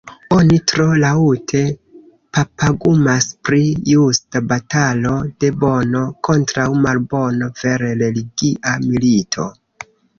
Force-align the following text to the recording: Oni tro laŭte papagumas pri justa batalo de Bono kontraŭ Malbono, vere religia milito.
Oni 0.35 0.55
tro 0.69 0.85
laŭte 1.01 1.59
papagumas 2.37 3.29
pri 3.49 3.61
justa 3.93 4.43
batalo 4.55 5.15
de 5.45 5.55
Bono 5.67 6.05
kontraŭ 6.31 6.69
Malbono, 6.83 7.55
vere 7.65 7.97
religia 8.05 8.79
milito. 8.93 9.53